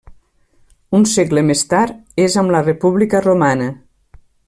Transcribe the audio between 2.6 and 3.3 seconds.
República